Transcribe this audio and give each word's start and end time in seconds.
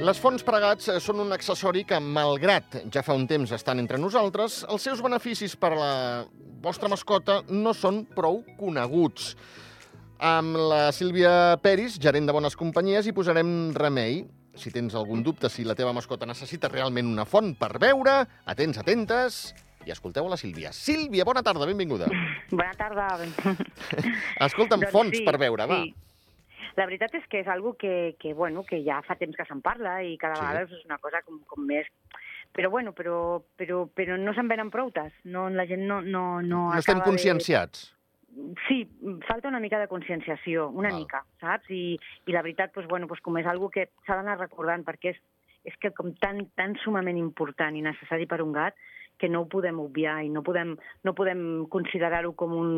Les 0.00 0.16
fonts 0.16 0.40
pregats 0.46 0.88
eh, 0.88 0.96
són 1.02 1.20
un 1.20 1.34
accessori 1.34 1.82
que, 1.84 1.98
malgrat 2.00 2.78
ja 2.92 3.02
fa 3.04 3.12
un 3.18 3.26
temps 3.28 3.50
estan 3.52 3.82
entre 3.82 3.98
nosaltres, 4.00 4.62
els 4.72 4.86
seus 4.86 5.02
beneficis 5.04 5.56
per 5.60 5.74
a 5.74 5.78
la 5.78 5.90
vostra 6.64 6.88
mascota 6.88 7.40
no 7.52 7.74
són 7.76 8.06
prou 8.16 8.40
coneguts. 8.56 9.34
Amb 10.24 10.56
la 10.70 10.80
Sílvia 10.96 11.58
Peris, 11.60 11.98
gerent 12.00 12.28
de 12.28 12.36
Bones 12.36 12.56
Companyies, 12.56 13.08
hi 13.08 13.14
posarem 13.16 13.72
remei. 13.76 14.22
Si 14.56 14.72
tens 14.72 14.96
algun 14.96 15.22
dubte 15.24 15.48
si 15.52 15.64
la 15.64 15.76
teva 15.76 15.92
mascota 15.96 16.28
necessita 16.28 16.68
realment 16.72 17.08
una 17.08 17.24
font 17.28 17.52
per 17.56 17.74
veure, 17.80 18.22
atents, 18.48 18.80
atentes, 18.80 19.40
i 19.86 19.92
escolteu 19.92 20.26
a 20.28 20.32
la 20.32 20.40
Sílvia. 20.40 20.72
Sílvia, 20.76 21.24
bona 21.28 21.44
tarda, 21.44 21.68
benvinguda. 21.68 22.08
Bona 22.52 22.72
tarda. 22.76 23.06
Escolta'm, 24.48 24.80
Doncs 24.80 24.92
fonts 24.92 25.20
sí, 25.20 25.26
per 25.28 25.36
veure, 25.40 25.68
va. 25.68 25.84
sí. 25.84 25.94
La 26.76 26.86
veritat 26.86 27.14
és 27.14 27.26
que 27.30 27.40
és 27.40 27.48
algo 27.48 27.74
que, 27.76 28.14
que, 28.20 28.34
bueno, 28.34 28.62
que 28.64 28.82
ja 28.84 29.00
fa 29.02 29.16
temps 29.16 29.36
que 29.36 29.44
se'n 29.48 29.60
parla 29.62 30.02
i 30.04 30.16
cada 30.18 30.36
Sí. 30.36 30.42
vegada 30.42 30.62
és 30.66 30.84
una 30.84 30.98
cosa 30.98 31.22
com, 31.22 31.40
com 31.46 31.64
més... 31.66 31.86
Però, 32.52 32.68
bueno, 32.70 32.92
però, 32.92 33.42
però, 33.56 33.84
però 33.94 34.16
no 34.18 34.32
se'n 34.34 34.48
venen 34.50 34.70
proutes. 34.70 35.12
No, 35.24 35.48
la 35.50 35.66
gent 35.70 35.84
no, 35.86 36.00
no, 36.02 36.40
no, 36.42 36.68
No 36.70 36.78
estem 36.78 36.96
acaba 36.98 37.04
de- 37.04 37.10
conscienciats. 37.12 37.94
Sí, 38.68 38.84
falta 39.26 39.48
una 39.48 39.58
mica 39.60 39.78
de 39.78 39.88
conscienciació, 39.88 40.68
una 40.70 40.90
Val. 40.90 41.00
mica, 41.00 41.24
saps? 41.40 41.66
I, 41.70 41.98
i 42.26 42.32
la 42.32 42.42
veritat, 42.42 42.72
doncs, 42.74 42.88
bueno, 42.88 43.06
doncs, 43.10 43.20
com 43.22 43.36
és 43.38 43.46
algo 43.46 43.70
que 43.70 43.88
s'ha 44.06 44.14
d'anar 44.18 44.38
recordant, 44.38 44.84
perquè 44.86 45.10
és, 45.14 45.18
és 45.66 45.74
que 45.82 45.90
com 45.92 46.12
tan, 46.14 46.44
tan 46.56 46.76
sumament 46.84 47.18
important 47.18 47.74
i 47.76 47.82
necessari 47.82 48.26
per 48.30 48.40
un 48.42 48.52
gat 48.54 48.74
que 49.18 49.28
no 49.28 49.42
ho 49.42 49.48
podem 49.50 49.78
obviar 49.82 50.22
i 50.24 50.30
no 50.32 50.42
podem, 50.42 50.76
no 51.04 51.12
podem 51.14 51.66
considerar-ho 51.68 52.32
com 52.38 52.54
un, 52.56 52.70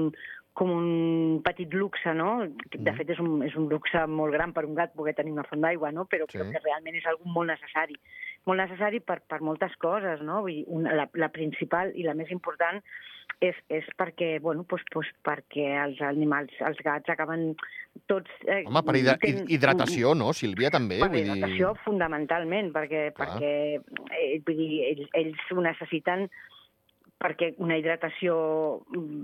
com 0.53 0.71
un 0.71 1.41
petit 1.43 1.73
luxe, 1.73 2.13
no? 2.15 2.43
De 2.45 2.79
Mhm. 2.79 2.97
fet, 2.99 3.11
és 3.11 3.19
un, 3.21 3.43
és 3.43 3.55
un 3.57 3.69
luxe 3.71 4.07
molt 4.07 4.33
gran 4.35 4.53
per 4.53 4.67
un 4.67 4.75
gat 4.75 4.93
poder 4.93 5.15
tenir 5.15 5.33
una 5.33 5.45
font 5.45 5.61
d'aigua, 5.63 5.91
no? 5.93 6.05
Però, 6.05 6.27
Sí. 6.29 6.37
però 6.39 6.51
que 6.51 6.59
realment 6.59 6.95
és 6.97 7.07
algo 7.07 7.25
molt 7.25 7.49
necessari. 7.49 7.95
Molt 8.45 8.59
necessari 8.61 9.01
per, 9.01 9.23
per 9.23 9.41
moltes 9.41 9.75
coses, 9.77 10.21
no? 10.21 10.43
Vull 10.43 10.53
dir, 10.53 10.65
una, 10.69 10.93
la, 10.95 11.09
la 11.15 11.29
principal 11.31 11.93
i 11.97 12.03
la 12.03 12.13
més 12.15 12.31
important 12.31 12.83
és, 13.41 13.57
és 13.71 13.85
perquè, 13.97 14.41
bueno, 14.41 14.65
doncs, 14.69 14.85
doncs 14.93 15.09
perquè 15.25 15.83
els 15.85 16.01
animals, 16.03 16.53
els 16.61 16.77
gats 16.85 17.09
acaben 17.09 17.57
tots... 18.07 18.31
Eh, 18.47 18.65
Home, 18.67 18.83
per 18.83 18.97
hidra 18.97 19.17
ten- 19.19 19.47
hidratació, 19.49 20.15
no, 20.15 20.33
Sílvia, 20.33 20.71
també? 20.71 20.99
Per 21.01 21.09
vull 21.09 21.23
dir- 21.23 21.37
hidratació, 21.37 21.75
fundamentalment, 21.85 22.73
perquè, 22.73 23.13
Clar. 23.15 23.29
perquè 23.39 23.81
eh, 24.21 24.41
vull 24.45 24.57
dir, 24.57 24.83
ells, 24.91 25.09
ells 25.15 25.39
ho 25.51 25.61
necessiten 25.63 26.29
perquè 27.23 27.53
una 27.63 27.77
hidratació 27.79 28.35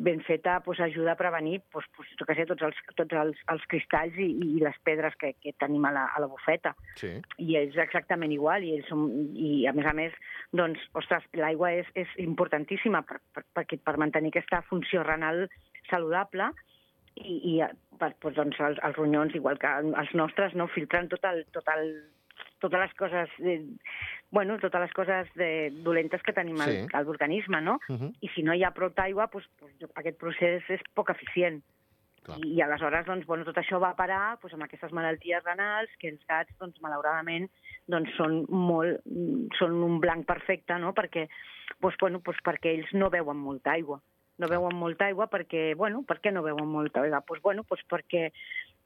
ben 0.07 0.21
feta 0.27 0.59
pues, 0.65 0.81
ajuda 0.81 1.13
a 1.13 1.19
prevenir 1.19 1.61
pues, 1.73 1.87
pues, 1.97 2.11
què 2.23 2.37
sé, 2.39 2.47
tots, 2.49 2.63
els, 2.69 2.79
tots 2.99 3.19
els, 3.23 3.41
els 3.53 3.65
cristalls 3.71 4.19
i, 4.23 4.29
i 4.45 4.63
les 4.63 4.79
pedres 4.87 5.17
que, 5.21 5.33
que 5.43 5.55
tenim 5.59 5.89
a 5.89 5.93
la, 5.95 6.07
a 6.15 6.23
la 6.23 6.31
bufeta 6.31 6.75
Sí. 6.99 7.11
i 7.43 7.57
ells 7.59 7.77
exactament 7.79 8.33
igual, 8.35 8.65
i, 8.67 8.77
ells 8.79 8.89
són, 8.91 9.05
i 9.35 9.67
a 9.71 9.75
més 9.77 9.87
a 9.87 9.95
més, 9.97 10.15
doncs, 10.57 10.83
ostres, 10.99 11.27
l'aigua 11.39 11.73
és, 11.81 11.91
és 11.99 12.15
importantíssima 12.23 13.03
per, 13.09 13.21
per, 13.35 13.45
per, 13.55 13.67
per 13.67 13.97
mantenir 14.01 14.33
aquesta 14.33 14.63
funció 14.71 15.05
renal 15.07 15.47
saludable 15.91 16.51
i, 17.19 17.39
i 17.55 17.55
per, 17.99 18.13
doncs, 18.23 18.37
doncs, 18.39 18.61
els, 18.69 18.85
els 18.87 18.99
ronyons, 19.01 19.35
igual 19.35 19.59
que 19.63 19.75
els 19.89 20.15
nostres, 20.19 20.55
no 20.55 20.71
filtren 20.75 21.11
tot 21.11 21.25
el, 21.31 21.45
tot 21.55 21.71
el, 21.75 21.93
totes 22.63 22.81
les 22.81 22.95
coses, 22.99 23.35
eh, 23.41 23.63
bueno, 24.31 24.59
totes 24.59 24.81
les 24.81 24.93
coses 24.93 25.29
de, 25.35 25.71
dolentes 25.85 26.23
que 26.23 26.35
tenim 26.37 26.61
al, 26.61 26.73
Sí. 26.73 26.87
al 26.93 27.07
l'organisme, 27.07 27.61
no? 27.61 27.79
Uh 27.89 27.97
-huh. 27.97 28.13
I 28.21 28.29
si 28.29 28.43
no 28.43 28.55
hi 28.55 28.63
ha 28.65 28.73
prou 28.73 28.93
aigua, 28.97 29.29
doncs, 29.33 29.49
doncs, 29.61 29.93
aquest 29.95 30.19
procés 30.19 30.63
és 30.69 30.81
poc 30.95 31.11
eficient. 31.11 31.63
Clar. 32.23 32.39
I, 32.45 32.57
I 32.57 32.63
aleshores, 32.63 33.07
doncs, 33.07 33.27
bueno, 33.27 33.45
tot 33.45 33.57
això 33.57 33.81
va 33.81 33.97
parar 33.97 34.39
doncs, 34.41 34.55
amb 34.55 34.63
aquestes 34.65 34.93
malalties 34.93 35.45
renals 35.45 35.91
que 35.99 36.09
els 36.09 36.27
gats, 36.27 36.53
doncs, 36.59 36.81
malauradament, 36.81 37.49
doncs, 37.87 38.15
són, 38.17 38.45
molt, 38.49 39.01
són 39.59 39.73
un 39.73 39.99
blanc 40.01 40.27
perfecte, 40.27 40.79
no? 40.79 40.93
perquè, 40.93 41.29
doncs, 41.81 41.97
bueno, 41.99 42.21
doncs, 42.25 42.43
perquè 42.45 42.75
ells 42.75 42.93
no 42.93 43.11
beuen 43.11 43.37
molta 43.37 43.73
aigua. 43.73 44.01
No 44.39 44.47
beuen 44.47 44.77
molta 44.77 45.07
aigua 45.07 45.27
perquè, 45.27 45.75
bueno, 45.75 46.05
per 46.07 46.21
què 46.21 46.31
no 46.33 46.43
beuen 46.43 46.69
molta 46.69 47.01
aigua? 47.01 47.25
Doncs, 47.27 47.43
bueno, 47.43 47.65
doncs 47.69 47.85
perquè 47.89 48.31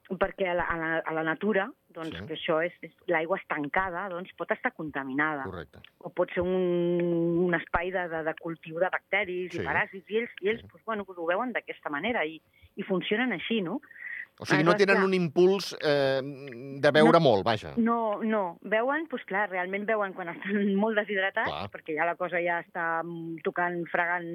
perquè 0.09 0.49
a 0.51 0.53
la, 0.53 0.63
a 0.63 0.77
la, 0.77 0.97
a 0.99 1.13
la 1.13 1.23
natura, 1.23 1.69
doncs, 1.93 2.17
Sí. 2.17 2.25
que 2.27 2.33
això 2.35 2.59
és, 2.65 2.73
és 2.81 2.91
l'aigua 3.07 3.37
estancada, 3.37 4.07
doncs 4.09 4.33
pot 4.37 4.51
estar 4.51 4.71
contaminada 4.73 5.43
Correcte. 5.43 5.79
o 5.99 6.09
pot 6.09 6.29
ser 6.33 6.41
un, 6.41 7.47
un 7.47 7.53
espai 7.55 7.91
de, 7.91 8.07
de, 8.09 8.23
de 8.23 8.33
cultiu 8.41 8.79
de 8.79 8.89
bacteris 8.89 9.51
Sí. 9.53 9.61
i 9.61 9.65
paràsits, 9.65 10.09
i 10.09 10.17
ells, 10.17 10.31
i 10.41 10.49
ells 10.49 10.61
Sí. 10.61 10.67
doncs, 10.67 10.85
bueno, 10.85 11.03
doncs 11.05 11.19
ho 11.19 11.25
veuen 11.29 11.53
d'aquesta 11.53 11.89
manera 11.89 12.25
i, 12.25 12.41
i 12.75 12.83
funcionen 12.83 13.31
així, 13.31 13.61
no? 13.61 13.79
O 14.41 14.45
sigui, 14.49 14.63
no 14.65 14.71
Aleshores, 14.71 14.87
tenen 14.89 15.03
un 15.05 15.13
impuls 15.13 15.67
eh, 15.77 16.19
de 16.81 16.91
beure 16.91 17.19
molt, 17.21 17.43
vaja. 17.45 17.75
No, 17.77 18.17
no. 18.25 18.57
Veuen, 18.65 19.05
doncs 19.11 19.23
clar, 19.29 19.43
realment 19.51 19.85
veuen 19.85 20.15
quan 20.17 20.31
estan 20.33 20.71
molt 20.83 20.97
deshidratats, 20.97 21.51
Clar. 21.51 21.69
perquè 21.75 21.93
ja 21.99 22.07
la 22.09 22.15
cosa 22.17 22.41
ja 22.41 22.57
està 22.63 22.87
tocant, 23.45 23.77
fregant 23.91 24.25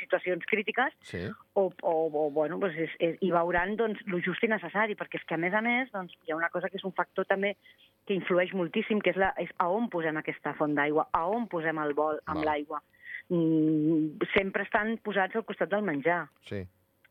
situacions 0.00 0.48
crítiques, 0.48 0.96
Sí. 1.04 1.20
o, 1.52 1.68
o, 1.82 1.94
o 2.08 2.30
bueno, 2.32 2.56
doncs 2.58 2.80
és, 2.80 2.96
és, 2.98 3.20
i 3.20 3.30
veuran 3.30 3.76
doncs, 3.76 4.00
el 4.08 4.24
just 4.24 4.42
i 4.42 4.48
necessari, 4.48 4.96
perquè 4.96 5.20
és 5.20 5.28
que, 5.28 5.36
a 5.36 5.42
més 5.44 5.52
a 5.54 5.60
més, 5.60 5.92
doncs, 5.92 6.16
hi 6.24 6.32
ha 6.32 6.40
una 6.40 6.50
cosa 6.50 6.72
que 6.72 6.80
és 6.80 6.88
un 6.88 6.96
factor 6.96 7.28
també 7.28 7.52
que 8.08 8.16
influeix 8.16 8.54
moltíssim, 8.56 9.04
que 9.04 9.12
és, 9.12 9.20
la, 9.20 9.34
és 9.38 9.52
a 9.62 9.68
on 9.70 9.90
posem 9.92 10.16
aquesta 10.16 10.56
font 10.58 10.72
d'aigua, 10.74 11.10
a 11.12 11.26
on 11.28 11.44
posem 11.52 11.78
el 11.84 11.92
bol 11.94 12.18
amb 12.26 12.42
l'aigua. 12.42 12.80
Mm, 13.28 14.16
sempre 14.34 14.64
estan 14.66 14.96
posats 15.04 15.36
al 15.36 15.44
costat 15.44 15.70
del 15.70 15.84
menjar, 15.86 16.24
Sí. 16.48 16.64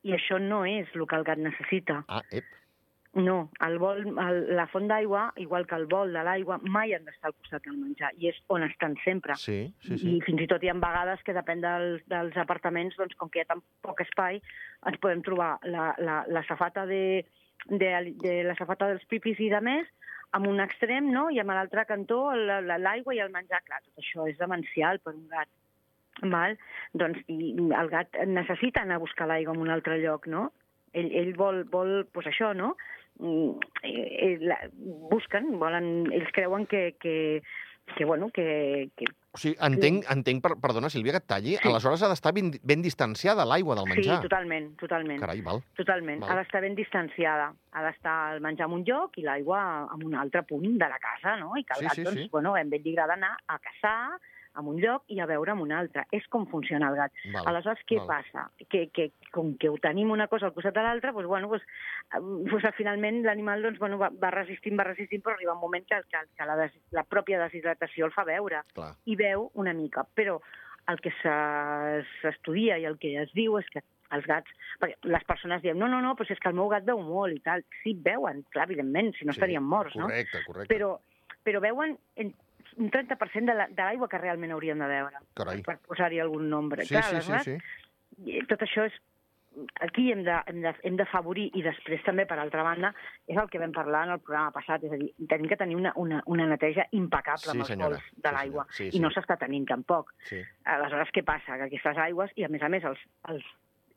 I 0.03 0.13
això 0.17 0.39
no 0.41 0.63
és 0.65 0.87
el 0.95 1.05
que 1.07 1.15
el 1.19 1.23
gat 1.27 1.37
necessita. 1.37 2.03
Ah, 2.07 2.21
ep. 2.31 2.45
No, 3.13 3.49
el 3.59 3.73
bol, 3.77 4.05
el, 4.07 4.37
la 4.55 4.63
font 4.71 4.85
d'aigua, 4.87 5.33
igual 5.35 5.65
que 5.67 5.75
el 5.75 5.85
bol 5.91 6.13
de 6.15 6.21
l'aigua, 6.23 6.57
mai 6.63 6.93
han 6.95 7.03
d'estar 7.03 7.27
al 7.27 7.33
costat 7.35 7.65
del 7.67 7.75
menjar, 7.75 8.13
i 8.15 8.29
és 8.29 8.37
on 8.47 8.63
estan 8.63 8.95
sempre. 9.03 9.35
Sí, 9.35 9.73
sí, 9.83 9.93
I 9.93 9.99
sí. 9.99 10.13
fins 10.23 10.45
i 10.45 10.47
tot 10.47 10.63
hi 10.63 10.69
ha 10.71 10.75
vegades 10.79 11.19
que 11.27 11.35
depèn 11.35 11.59
dels, 11.59 12.05
dels 12.07 12.37
apartaments, 12.39 12.95
doncs 12.95 13.17
com 13.19 13.27
que 13.29 13.41
hi 13.41 13.43
ha 13.43 13.49
tan 13.51 13.59
poc 13.83 13.99
espai, 14.05 14.39
ens 14.87 15.01
podem 15.03 15.21
trobar 15.27 15.57
la, 15.67 15.89
la, 15.99 16.21
la 16.31 16.43
safata 16.47 16.85
de, 16.87 17.25
de, 17.67 17.91
de 18.23 18.37
la 18.47 18.55
safata 18.55 18.87
dels 18.93 19.03
pipis 19.11 19.43
i 19.43 19.49
de 19.51 19.59
més, 19.59 19.91
amb 20.31 20.47
un 20.47 20.63
extrem, 20.63 21.11
no? 21.11 21.27
i 21.35 21.43
amb 21.43 21.51
l'altre 21.51 21.83
cantó 21.85 22.29
la- 22.31 22.61
la- 22.63 22.79
l'aigua 22.79 23.13
i 23.13 23.19
el 23.19 23.33
menjar. 23.35 23.59
Clar, 23.67 23.81
tot 23.83 23.99
això 23.99 24.29
és 24.31 24.39
demencial 24.39 25.03
per 25.03 25.11
un 25.17 25.27
gat. 25.27 25.51
Val? 26.21 26.57
Doncs, 26.93 27.21
i 27.31 27.53
el 27.57 27.89
gat 27.89 28.17
necessita 28.27 28.83
anar 28.83 28.99
a 28.99 29.03
buscar 29.03 29.27
l'aigua 29.27 29.55
en 29.55 29.61
un 29.63 29.69
altre 29.73 29.97
lloc, 30.03 30.27
no? 30.27 30.51
Ell, 30.93 31.09
ell 31.15 31.33
vol, 31.39 31.63
vol 31.71 32.05
pues 32.11 32.27
això, 32.27 32.51
no? 32.53 32.75
Mm, 33.19 33.59
eh, 33.83 34.37
la, 34.41 34.57
busquen, 35.11 35.57
volen, 35.59 36.11
ells 36.11 36.31
creuen 36.35 36.65
que, 36.67 36.95
que, 36.99 37.41
que 37.95 38.05
bueno, 38.05 38.29
que, 38.33 38.89
que 38.95 39.05
O 39.31 39.39
sigui, 39.39 39.55
entenc, 39.63 40.03
entenc 40.11 40.41
per, 40.43 40.57
perdona, 40.59 40.89
Sílvia, 40.91 41.13
que 41.15 41.21
et 41.23 41.27
talli, 41.31 41.53
Sí. 41.55 41.69
aleshores 41.69 42.01
ha 42.03 42.09
d'estar 42.11 42.33
ben, 42.35 42.49
ben 42.67 42.81
distanciada 42.83 43.45
l'aigua 43.47 43.77
del 43.79 43.87
menjar. 43.87 44.17
Sí, 44.19 44.27
totalment, 44.27 44.73
totalment. 44.75 45.21
Carai, 45.23 45.39
val. 45.45 45.61
Totalment. 45.79 46.19
Val. 46.19 46.33
Ha 46.33 46.35
d'estar 46.41 46.59
ben 46.65 46.75
distanciada. 46.75 47.53
Ha 47.71 47.83
d'estar 47.85 48.17
el 48.35 48.41
menjar 48.43 48.67
en 48.67 48.73
un 48.81 48.83
lloc 48.83 49.15
i 49.17 49.23
l'aigua 49.23 49.87
en 49.95 50.03
un 50.03 50.15
altre 50.19 50.43
punt 50.43 50.67
de 50.75 50.89
la 50.91 50.99
casa, 50.99 51.37
no? 51.39 51.53
I 51.55 51.63
que 51.63 51.77
el 51.77 51.79
Sí, 51.79 51.85
gat, 51.87 51.95
sí, 51.95 52.03
doncs, 52.03 52.19
sí. 52.25 52.29
bueno, 52.31 52.55
a 52.55 52.61
ell 52.61 52.69
li 52.75 52.91
agrada 52.91 53.13
anar 53.15 53.37
a 53.47 53.59
caçar 53.59 54.19
en 54.59 54.67
un 54.67 54.79
lloc 54.81 55.03
i 55.07 55.19
a 55.23 55.25
veure 55.29 55.53
en 55.53 55.61
un 55.63 55.71
altre. 55.71 56.03
És 56.11 56.25
com 56.27 56.45
funciona 56.51 56.89
el 56.91 56.95
gat. 56.99 57.13
val. 57.33 57.47
Aleshores, 57.53 57.83
què 57.87 57.97
val. 58.01 58.07
passa? 58.07 58.47
Que, 58.69 58.87
que 58.91 59.11
com 59.31 59.53
que 59.57 59.69
ho 59.69 59.77
tenim 59.79 60.11
una 60.11 60.27
cosa 60.27 60.47
al 60.49 60.53
costat 60.53 60.73
de 60.75 60.83
l'altra, 60.83 61.11
doncs, 61.15 61.27
bueno, 61.27 61.47
doncs, 61.47 61.63
eh, 62.13 62.19
doncs, 62.49 62.67
finalment 62.75 63.21
l'animal 63.23 63.61
doncs, 63.63 63.79
bueno, 63.79 63.97
va, 64.01 64.09
va 64.11 64.31
resistint, 64.35 64.77
va 64.79 64.83
resistint, 64.89 65.23
però 65.23 65.35
arriba 65.37 65.53
un 65.55 65.61
moment 65.61 65.85
que, 65.87 66.01
que, 66.11 66.25
que 66.37 66.45
la, 66.49 66.57
des, 66.59 66.75
la 66.91 67.03
pròpia 67.07 67.39
deshidratació 67.45 68.05
el 68.09 68.11
fa 68.15 68.25
veure 68.27 68.63
Clar. 68.75 68.91
i 69.05 69.15
veu 69.15 69.49
una 69.55 69.73
mica. 69.73 70.03
Però 70.15 70.39
el 70.89 70.99
que 70.99 71.11
se- 71.21 72.03
s'estudia 72.21 72.77
i 72.81 72.85
el 72.89 72.97
que 72.99 73.15
es 73.21 73.31
diu 73.37 73.57
és 73.61 73.67
que 73.71 73.83
els 74.11 74.25
gats... 74.27 74.51
Perquè 74.81 74.97
les 75.07 75.23
persones 75.23 75.61
diuen, 75.63 75.77
no, 75.79 75.87
no, 75.87 76.01
no, 76.03 76.15
però 76.19 76.27
si 76.27 76.33
és 76.35 76.39
que 76.43 76.49
el 76.51 76.55
meu 76.57 76.67
gat 76.67 76.83
veu 76.83 76.99
molt 76.99 77.31
i 77.37 77.39
tal. 77.45 77.63
Sí, 77.83 77.93
veuen, 78.03 78.41
clar, 78.51 78.65
evidentment, 78.67 79.13
si 79.15 79.23
no 79.23 79.31
Sí, 79.31 79.37
estarien 79.39 79.63
morts, 79.63 79.95
no? 79.95 80.09
Correcte, 80.09 80.41
correcte. 80.47 80.73
Però, 80.73 80.95
però 81.45 81.61
veuen 81.63 81.95
en 82.19 82.33
un 82.77 82.89
30% 82.91 83.51
de 83.51 83.57
la- 83.57 83.67
de 83.67 83.81
l'aigua 83.83 84.07
que 84.09 84.17
realment 84.17 84.51
haurien 84.51 84.79
de 84.79 84.87
veure, 84.87 85.17
Carai. 85.33 85.61
per 85.63 85.77
posar-hi 85.79 86.19
algun 86.19 86.49
nombre. 86.49 86.85
Sí, 86.85 86.95
clar, 86.95 87.03
sí, 87.03 87.21
sí, 87.21 87.57
sí. 87.57 87.57
i 88.37 88.45
tot 88.45 88.61
això 88.61 88.85
és 88.85 88.93
aquí 89.81 90.11
hem 90.13 90.23
de, 90.23 90.35
hem 90.47 90.61
de, 90.63 90.71
hem 90.87 90.95
d'afavorir 90.95 91.49
i 91.59 91.61
després 91.65 92.01
també, 92.05 92.25
per 92.25 92.37
altra 92.39 92.63
banda, 92.63 92.93
és 93.27 93.37
el 93.37 93.49
que 93.49 93.59
vam 93.59 93.73
parlar 93.75 94.05
en 94.07 94.13
el 94.13 94.19
programa 94.23 94.51
passat, 94.55 94.83
és 94.87 94.91
a 94.93 94.95
dir, 95.01 95.09
tenim 95.27 95.49
que 95.49 95.57
tenir 95.57 95.75
una, 95.75 95.91
una, 95.95 96.21
una 96.25 96.45
neteja 96.47 96.85
impecable 96.91 97.43
Sí, 97.43 97.49
amb 97.51 97.59
els 97.65 97.67
senyora. 97.67 97.89
bols 97.97 98.05
Sí, 98.09 98.21
de 98.21 98.31
l'aigua, 98.31 98.65
senyora. 98.69 98.77
Sí, 98.77 98.87
i 98.87 98.91
sí. 98.91 98.99
no 99.03 99.09
s'està 99.11 99.37
tenint 99.37 99.67
tampoc. 99.67 100.13
sí. 100.29 100.41
Aleshores, 100.63 101.09
què 101.11 101.23
passa? 101.25 101.57
Que 101.57 101.63
aquestes 101.67 101.97
aigües, 101.97 102.31
i 102.35 102.45
a 102.45 102.49
més 102.49 102.61
a 102.63 102.69
més 102.69 102.83
els, 102.83 102.99
els, 103.27 103.43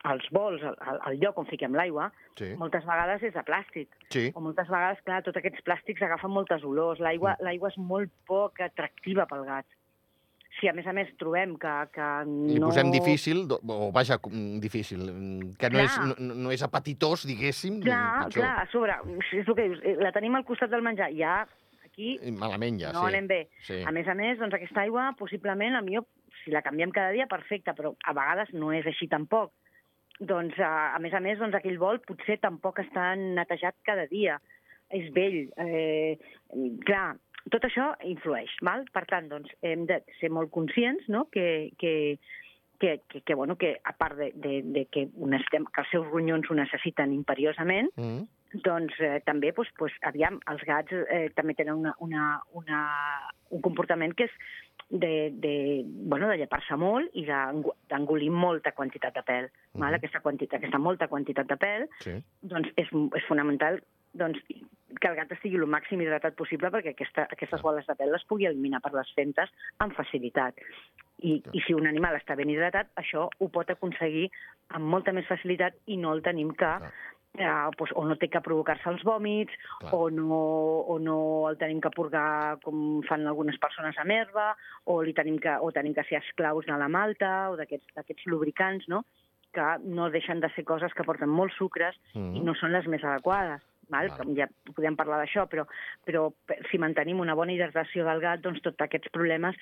els 0.04 0.26
bols, 0.30 0.60
el, 0.62 0.74
el, 1.08 1.18
lloc 1.22 1.38
on 1.40 1.46
fiquem 1.48 1.72
l'aigua, 1.74 2.10
Sí, 2.36 2.50
moltes 2.60 2.84
vegades 2.84 3.22
és 3.22 3.32
de 3.34 3.42
plàstic. 3.46 3.88
sí. 4.12 4.30
O 4.34 4.40
moltes 4.44 4.68
vegades, 4.68 4.98
clar, 5.06 5.22
tots 5.22 5.38
aquests 5.40 5.62
plàstics 5.64 6.02
agafen 6.02 6.30
moltes 6.30 6.64
olors. 6.64 7.00
L'aigua 7.00 7.36
Mm. 7.38 7.44
l'aigua 7.46 7.68
és 7.70 7.78
molt 7.78 8.10
poc 8.26 8.60
atractiva 8.60 9.26
pel 9.26 9.44
gat. 9.46 9.66
Si 10.60 10.68
a 10.68 10.72
més 10.72 10.86
a 10.86 10.92
més 10.92 11.08
trobem 11.18 11.56
que, 11.58 11.72
que 11.92 12.08
Li 12.26 12.60
no... 12.60 12.68
posem 12.68 12.90
difícil, 12.92 13.48
o 13.50 13.90
vaja, 13.90 14.18
difícil, 14.62 15.00
que 15.58 15.70
no 15.70 15.78
Clar. 15.80 15.84
és, 15.84 15.96
no, 16.20 16.34
no 16.34 16.50
és 16.52 16.62
apetitós, 16.62 17.24
diguéssim, 17.26 17.80
Clar, 17.82 18.26
pitjor. 18.28 18.42
clar, 18.44 18.62
a 18.62 18.66
sobre, 18.70 18.92
és 19.32 19.48
el 19.48 19.54
que 19.54 19.62
dius, 19.68 19.80
eh, 19.82 19.96
la 19.98 20.12
tenim 20.12 20.34
al 20.36 20.44
costat 20.44 20.70
del 20.70 20.82
menjar, 20.82 21.10
ja 21.16 21.40
aquí 21.84 22.18
Malament 22.30 22.78
ja, 22.80 22.92
no 22.92 23.00
sí. 23.02 23.06
anem 23.14 23.26
bé. 23.26 23.48
Sí. 23.66 23.80
A 23.82 23.90
més 23.90 24.06
a 24.06 24.14
més, 24.14 24.38
doncs 24.38 24.54
aquesta 24.54 24.82
aigua, 24.82 25.12
possiblement, 25.18 25.74
a 25.74 25.82
millor, 25.82 26.04
si 26.44 26.50
la 26.54 26.62
canviem 26.62 26.90
cada 26.94 27.10
dia, 27.10 27.26
perfecte, 27.26 27.72
però 27.74 27.94
a 28.04 28.12
vegades 28.12 28.52
no 28.54 28.70
és 28.72 28.86
així 28.86 29.08
tampoc. 29.08 29.50
Doncs, 30.20 30.58
a, 30.62 30.94
a 30.94 30.98
més 31.02 31.14
a 31.14 31.20
més, 31.20 31.38
doncs, 31.40 31.56
aquell 31.58 31.78
bol 31.80 31.98
potser 32.06 32.38
tampoc 32.42 32.78
està 32.84 33.12
netejat 33.18 33.74
cada 33.86 34.06
dia. 34.10 34.38
És 34.94 35.08
vell. 35.16 35.48
Eh, 35.58 36.14
clar, 36.86 37.16
tot 37.52 37.66
això 37.66 37.90
influeix, 38.08 38.52
val? 38.64 38.86
Per 38.94 39.04
tant, 39.10 39.28
doncs, 39.32 39.50
hem 39.66 39.84
de 39.90 40.00
ser 40.20 40.30
molt 40.32 40.52
conscients 40.54 41.08
no? 41.12 41.26
que, 41.32 41.72
que, 41.80 41.94
que, 42.80 43.00
que, 43.08 43.20
que, 43.20 43.34
bueno, 43.34 43.56
que 43.56 43.74
a 43.84 43.92
part 43.96 44.16
de, 44.20 44.30
de, 44.34 44.62
de 44.76 44.86
que, 44.92 45.08
necessitem, 45.16 45.66
que 45.68 45.84
els 45.84 45.92
seus 45.92 46.08
ronyons 46.12 46.48
ho 46.50 46.56
necessiten 46.58 47.12
imperiosament, 47.16 47.90
Mm. 47.96 48.24
doncs 48.64 48.94
eh, 49.02 49.18
també, 49.26 49.50
doncs, 49.56 49.72
doncs, 49.80 49.96
aviam, 50.06 50.38
els 50.52 50.62
gats 50.68 50.92
eh, 50.94 51.28
també 51.34 51.56
tenen 51.58 51.80
una, 51.80 51.94
una, 51.98 52.26
una, 52.54 52.80
un 53.50 53.62
comportament 53.64 54.14
que 54.14 54.28
és 54.28 54.36
de, 54.90 55.30
de, 55.32 55.82
bueno, 55.86 56.28
de 56.28 56.36
llepar-se 56.38 56.76
molt 56.76 57.10
i 57.14 57.24
d'engo- 57.26 57.74
d'engolir 57.88 58.30
molta 58.30 58.72
quantitat 58.72 59.14
de 59.14 59.22
pèl. 59.22 59.48
Mhm. 59.72 59.80
Val? 59.80 59.94
Aquesta, 59.94 60.20
quantitat, 60.20 60.58
aquesta 60.60 60.78
molta 60.78 61.08
quantitat 61.08 61.46
de 61.48 61.56
pèl 61.56 61.88
Sí. 62.00 62.12
doncs 62.42 62.68
és, 62.76 62.88
és 63.16 63.24
fonamental 63.26 63.80
doncs, 64.14 64.38
que 65.00 65.08
el 65.08 65.16
gat 65.16 65.32
estigui 65.32 65.56
el 65.56 65.66
màxim 65.66 66.00
hidratat 66.00 66.36
possible 66.36 66.70
perquè 66.70 66.90
aquesta, 66.94 67.22
aquestes 67.24 67.60
Clar. 67.60 67.62
boles 67.62 67.86
de 67.86 67.94
pèl 67.98 68.12
les 68.12 68.24
pugui 68.24 68.46
eliminar 68.46 68.80
per 68.80 68.92
les 68.94 69.10
fentes 69.16 69.50
amb 69.78 69.92
facilitat. 69.92 70.54
I, 71.18 71.42
I 71.52 71.60
si 71.66 71.74
un 71.74 71.86
animal 71.86 72.14
està 72.14 72.36
ben 72.36 72.50
hidratat, 72.50 72.90
això 72.96 73.28
ho 73.38 73.48
pot 73.48 73.68
aconseguir 73.70 74.30
amb 74.68 74.84
molta 74.84 75.12
més 75.12 75.26
facilitat 75.26 75.74
i 75.86 75.96
no 75.96 76.12
el 76.12 76.22
tenim 76.22 76.50
que 76.50 76.64
Clar. 76.66 76.92
Eh, 77.38 77.70
doncs, 77.78 77.92
o 77.94 78.04
no 78.06 78.16
té 78.16 78.28
que 78.30 78.40
provocar-se 78.40 78.88
els 78.90 79.02
vòmits, 79.06 79.52
Clar. 79.80 79.92
o 79.94 80.10
no, 80.10 80.40
o 80.94 80.98
no 81.02 81.48
el 81.50 81.58
tenim 81.58 81.80
que 81.80 81.90
purgar 81.90 82.58
com 82.62 83.02
fan 83.08 83.26
algunes 83.26 83.58
persones 83.58 83.98
amb 83.98 84.10
herba, 84.14 84.52
o, 84.86 85.00
li 85.02 85.12
tenim 85.14 85.38
que, 85.42 85.56
o 85.60 85.70
tenim 85.72 85.94
que 85.94 86.04
ser 86.08 86.20
esclaus 86.22 86.66
de 86.66 86.76
la 86.78 86.88
malta, 86.88 87.50
o 87.50 87.56
d'aquests 87.56 88.26
lubricants, 88.26 88.88
no? 88.88 89.04
que 89.54 89.62
no 89.86 90.08
deixen 90.10 90.40
de 90.42 90.48
ser 90.50 90.64
coses 90.66 90.92
que 90.94 91.04
porten 91.06 91.28
molts 91.30 91.54
sucres 91.54 91.94
Mm. 92.14 92.36
i 92.36 92.40
no 92.42 92.54
són 92.58 92.72
les 92.72 92.86
més 92.90 93.04
adequades. 93.04 93.62
Val? 93.88 94.08
Val. 94.10 94.34
Ja 94.34 94.48
podem 94.74 94.96
parlar 94.96 95.18
d'això, 95.20 95.44
però, 95.46 95.66
però 96.04 96.32
pe- 96.46 96.56
si 96.70 96.78
mantenim 96.78 97.20
una 97.20 97.34
bona 97.38 97.52
hidratació 97.52 98.04
del 98.04 98.18
gat, 98.20 98.40
doncs 98.40 98.62
tots 98.64 98.80
aquests 98.80 99.10
problemes 99.12 99.54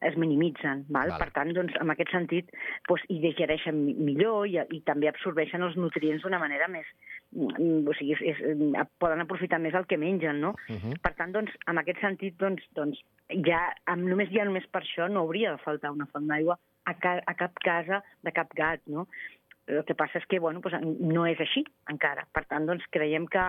es 0.00 0.16
minimitzen. 0.16 0.84
Val? 0.88 1.10
Val. 1.12 1.18
Per 1.20 1.30
tant, 1.36 1.52
doncs, 1.56 1.74
en 1.80 1.90
aquest 1.92 2.10
sentit, 2.14 2.50
doncs, 2.88 3.02
hi 3.12 3.18
digereixen 3.22 3.76
mi- 3.84 3.94
millor 3.94 4.46
i, 4.48 4.56
i 4.76 4.80
també 4.86 5.08
absorbeixen 5.10 5.62
els 5.66 5.76
nutrients 5.76 6.22
d'una 6.24 6.38
manera 6.42 6.68
més... 6.72 6.86
mm, 7.32 7.88
O 7.90 7.94
sigui, 7.98 8.14
és, 8.16 8.40
és, 8.40 8.86
poden 9.02 9.20
aprofitar 9.24 9.60
més 9.60 9.74
el 9.74 9.86
que 9.90 9.98
mengen, 10.00 10.40
no? 10.40 10.54
Mhm. 10.68 10.96
Per 11.04 11.12
tant, 11.18 11.32
doncs, 11.36 11.52
en 11.68 11.78
aquest 11.82 12.00
sentit, 12.00 12.38
doncs, 12.40 12.64
doncs 12.76 13.00
ja, 13.46 13.60
amb, 13.86 14.08
només 14.08 14.32
ja 14.32 14.44
només 14.48 14.66
per 14.72 14.82
això 14.82 15.08
no 15.10 15.26
hauria 15.26 15.52
de 15.52 15.62
faltar 15.64 15.92
una 15.92 16.08
font 16.12 16.26
d'aigua 16.30 16.56
a, 16.86 16.94
ca, 16.94 17.18
a 17.26 17.34
cap 17.36 17.58
casa 17.62 18.00
de 18.24 18.32
cap 18.32 18.52
gat, 18.56 18.80
no? 18.86 19.06
El 19.70 19.84
que 19.86 19.94
passa 19.94 20.18
és 20.18 20.24
que, 20.26 20.40
bueno, 20.42 20.58
doncs, 20.64 20.80
no 20.98 21.26
és 21.28 21.38
així 21.38 21.62
encara. 21.92 22.24
Per 22.34 22.42
tant, 22.50 22.64
doncs, 22.66 22.82
creiem 22.90 23.28
que, 23.30 23.44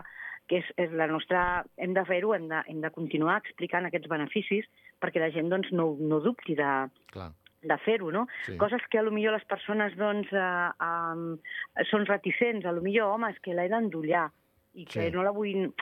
que 0.51 0.59
és, 0.61 0.67
és 0.77 0.91
la 0.93 1.07
nostra... 1.09 1.63
Hem 1.81 1.95
de 1.95 2.03
fer-ho, 2.05 2.35
hem, 2.35 2.45
de, 2.51 2.59
hem 2.69 2.81
de 2.83 2.91
continuar 2.93 3.39
explicant 3.41 3.87
aquests 3.87 4.11
beneficis 4.11 4.67
perquè 5.01 5.19
la 5.23 5.31
gent 5.33 5.49
doncs, 5.51 5.71
no, 5.75 5.95
no 5.99 6.19
dubti 6.23 6.55
de, 6.55 6.71
Clar. 7.11 7.31
de 7.61 7.77
fer-ho, 7.85 8.11
no? 8.11 8.27
Sí. 8.45 8.55
Coses 8.57 8.81
que 8.89 8.99
a 8.99 9.03
lo 9.05 9.11
millor 9.11 9.33
les 9.33 9.45
persones 9.49 9.95
doncs, 9.97 10.31
eh, 10.31 10.69
eh, 10.81 11.87
són 11.89 12.05
reticents, 12.05 12.65
a 12.65 12.71
lo 12.71 12.81
millor, 12.85 13.11
home, 13.15 13.31
és 13.33 13.39
que 13.41 13.53
l'he 13.57 13.67
d'endollar 13.69 14.29
i 14.73 14.85
que 14.87 15.09
Sí. 15.09 15.11
no 15.11 15.21
la 15.21 15.31
vull... 15.35 15.73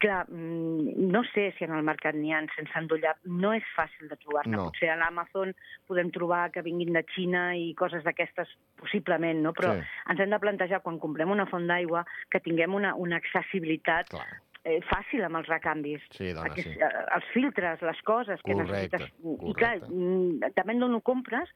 Clar, 0.00 0.22
mm, 0.30 0.94
no 1.12 1.20
sé 1.34 1.50
si 1.58 1.64
en 1.66 1.74
el 1.76 1.82
mercat 1.84 2.14
n'hi 2.16 2.32
ha 2.32 2.38
sense 2.56 2.72
endollar. 2.80 3.12
No 3.26 3.52
és 3.52 3.62
fàcil 3.76 4.08
de 4.08 4.16
trobar-ne. 4.16 4.56
No. 4.56 4.70
Potser 4.70 4.88
a 4.88 4.96
l'Amazon 4.96 5.52
podem 5.86 6.08
trobar 6.10 6.46
que 6.54 6.62
vinguin 6.64 6.94
de 6.96 7.02
Xina 7.12 7.50
i 7.60 7.74
coses 7.76 8.02
d'aquestes, 8.04 8.48
possiblement, 8.80 9.42
no? 9.44 9.52
Però 9.52 9.74
Sí. 9.76 9.84
ens 10.08 10.20
hem 10.24 10.30
de 10.30 10.38
plantejar, 10.40 10.80
quan 10.80 10.98
comprem 10.98 11.30
una 11.30 11.44
font 11.46 11.66
d'aigua, 11.68 12.06
que 12.30 12.40
tinguem 12.40 12.72
una, 12.74 12.94
una 12.94 13.16
accessibilitat 13.20 14.08
Clar. 14.08 14.40
Eh, 14.68 14.78
fàcil 14.88 15.24
amb 15.24 15.40
els 15.40 15.48
recanvis. 15.48 16.04
Sí, 16.14 16.30
dona, 16.36 16.50
Aquest- 16.52 16.68
sí. 16.68 16.76
eh, 16.78 17.04
Els 17.16 17.24
filtres, 17.32 17.82
les 17.82 18.02
coses 18.04 18.40
que 18.44 18.52
Correcte, 18.52 18.98
necessites. 18.98 19.10
I 19.48 19.54
clar, 19.56 19.74
correcte. 19.80 19.90
mm, 19.94 20.54
depèn 20.60 20.78
d'on 20.84 20.94
ho 20.94 21.00
compres, 21.00 21.48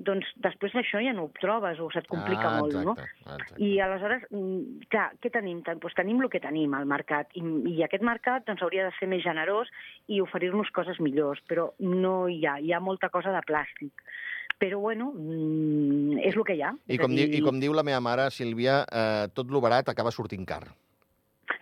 doncs 0.00 0.24
després 0.40 0.72
això 0.80 1.00
ja 1.04 1.12
no 1.12 1.26
ho 1.26 1.32
trobes 1.40 1.78
o 1.82 1.90
se't 1.92 2.06
complica 2.08 2.46
ah, 2.48 2.60
molt, 2.62 2.72
no? 2.72 2.94
exacte, 2.94 3.34
Exacte. 3.34 3.58
I 3.66 3.80
aleshores, 3.84 4.22
mm, 4.30 4.86
clar, 4.88 5.10
què 5.20 5.30
tenim? 5.34 5.62
Ten- 5.66 5.78
Doncs 5.82 5.94
tenim 5.98 6.22
el 6.22 6.30
que 6.32 6.40
tenim 6.40 6.72
al 6.74 6.86
mercat 6.86 7.28
i, 7.36 7.42
i 7.74 7.82
aquest 7.84 8.02
mercat 8.06 8.46
doncs, 8.46 8.62
hauria 8.62 8.86
de 8.88 8.94
ser 8.98 9.08
més 9.08 9.22
generós 9.22 9.68
i 10.08 10.20
oferir-nos 10.22 10.70
coses 10.70 11.00
millors, 11.00 11.42
però 11.48 11.72
no 11.80 12.28
hi 12.28 12.46
ha, 12.46 12.58
hi 12.60 12.72
ha 12.72 12.80
molta 12.80 13.10
cosa 13.10 13.30
de 13.34 13.42
plàstic. 13.44 13.92
Però, 14.60 14.78
bueno, 14.80 15.12
mm, 15.16 16.18
és 16.20 16.36
el 16.36 16.44
que 16.44 16.54
hi 16.56 16.62
ha. 16.62 16.72
I 16.88 16.98
com, 17.00 17.14
dir, 17.16 17.28
I 17.34 17.40
com 17.40 17.58
diu 17.60 17.72
la 17.72 17.82
meva 17.82 18.00
mare, 18.00 18.30
Sílvia, 18.30 18.82
eh, 18.92 19.28
tot 19.34 19.48
lo 19.50 19.60
barat 19.60 19.88
acaba 19.88 20.10
sortint 20.12 20.44
car. 20.46 20.64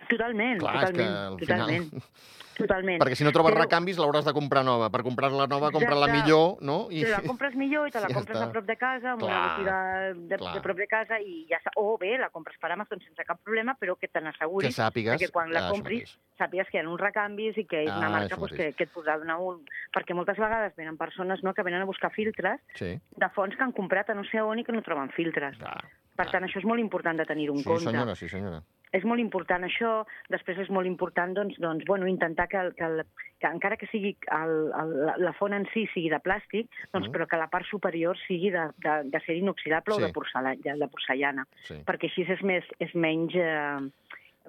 Totalment, 0.09 0.59
Clar, 0.59 0.73
que 0.73 0.79
totalment, 0.79 1.15
al 1.15 1.37
totalment. 1.37 1.89
final- 1.89 2.03
Totalment. 2.59 2.99
Perquè 2.99 3.15
si 3.15 3.23
no 3.23 3.31
trobes 3.31 3.53
Però- 3.53 3.61
recanvis 3.63 3.95
l'hauràs 3.97 4.25
de 4.27 4.33
comprar 4.35 4.65
nova. 4.67 4.89
Per 4.91 4.99
comprar 5.01 5.29
la 5.31 5.45
nova, 5.47 5.69
comprar-la 5.71 6.09
millor, 6.11 6.57
no? 6.59 6.89
I... 6.91 7.05
Te 7.05 7.11
la 7.13 7.21
compres 7.23 7.55
millor 7.55 7.87
i 7.87 7.91
te 7.93 8.01
la 8.03 8.07
Ja 8.11 8.17
compres 8.17 8.35
està. 8.35 8.49
a 8.49 8.51
prop 8.51 8.65
de 8.67 8.75
casa, 8.75 9.13
amb 9.13 9.21
Clar, 9.21 9.29
una 9.31 9.53
botiga 9.53 9.77
de, 10.27 10.37
clar. 10.41 10.53
de 10.57 10.61
prop 10.65 10.75
de 10.81 10.87
casa 10.91 11.19
i 11.23 11.45
ja 11.47 11.55
està. 11.61 11.71
O 11.79 11.93
bé, 11.97 12.17
la 12.19 12.27
compres 12.35 12.57
per 12.59 12.73
Amazon 12.75 12.99
sense 12.99 13.23
cap 13.23 13.39
problema, 13.47 13.77
però 13.79 13.95
que 13.95 14.09
te 14.09 14.19
Que 14.19 14.25
n'asseguris 14.25 14.75
sàpigues... 14.75 15.19
que 15.23 15.29
quan 15.31 15.53
la 15.55 15.69
Ah, 15.69 15.71
compris 15.71 16.17
sàpigues 16.37 16.67
que 16.67 16.75
hi 16.77 16.81
ha 16.83 16.89
uns 16.89 16.99
recanvis 16.99 17.55
i 17.57 17.63
que 17.63 17.85
és 17.85 17.93
una 17.95 18.07
Ah, 18.07 18.15
marca 18.17 18.35
pues, 18.35 18.51
que, 18.51 18.73
que 18.75 18.83
et 18.83 18.91
podrà 18.91 19.15
donar 19.23 19.37
un... 19.39 19.63
Perquè 19.95 20.13
moltes 20.13 20.35
vegades 20.35 20.75
venen 20.75 20.97
persones 20.99 21.39
no, 21.47 21.53
que 21.53 21.63
venen 21.63 21.81
a 21.83 21.85
buscar 21.87 22.11
filtres 22.11 22.59
Sí. 22.75 22.91
de 22.99 23.29
fonts 23.29 23.55
que 23.55 23.63
han 23.63 23.71
comprat 23.71 24.09
a 24.09 24.13
no 24.19 24.25
sé 24.27 24.41
on 24.43 24.59
i 24.59 24.65
que 24.67 24.75
no 24.75 24.81
troben 24.83 25.07
filtres. 25.15 25.55
Ah, 25.63 25.79
Per 26.19 26.27
tant, 26.27 26.43
això 26.43 26.59
és 26.59 26.65
molt 26.67 26.81
important 26.83 27.15
de 27.15 27.23
tenir-ho 27.23 27.53
en 27.55 27.59
sí, 27.63 27.63
compte. 27.63 27.85
senyora, 27.87 28.15
sí, 28.19 28.27
senyora. 28.27 28.59
És 28.91 29.03
molt 29.05 29.21
important 29.21 29.63
això. 29.63 30.03
Després 30.33 30.57
és 30.63 30.69
molt 30.73 30.87
important 30.89 31.33
doncs, 31.37 31.59
doncs, 31.61 31.83
bueno, 31.85 32.07
intentar 32.07 32.47
que, 32.49 32.57
el, 32.57 32.73
que, 32.73 32.83
el, 32.83 33.03
que 33.39 33.47
encara 33.47 33.77
que 33.77 33.85
sigui 33.91 34.15
el, 34.33 34.71
el, 34.73 34.93
la- 35.25 35.33
font 35.37 35.53
en 35.53 35.67
si 35.73 35.85
sigui 35.93 36.09
de 36.09 36.17
plàstic, 36.19 36.67
doncs, 36.91 37.07
Mhm. 37.07 37.13
però 37.13 37.27
que 37.27 37.37
la 37.37 37.47
part 37.53 37.65
superior 37.69 38.17
sigui 38.27 38.49
de, 38.49 38.67
de, 38.77 38.95
de 39.11 39.19
ser 39.25 39.35
inoxidable 39.37 39.93
Sí. 39.95 40.01
o 40.01 40.05
de, 40.07 40.11
porcela, 40.13 40.55
de, 40.55 40.73
de 40.73 40.87
porcellana, 40.87 41.45
Sí. 41.67 41.75
perquè 41.85 42.09
així 42.09 42.25
és, 42.27 42.41
més, 42.41 42.63
és 42.79 42.95
menys... 42.95 43.35
Eh, 43.35 43.89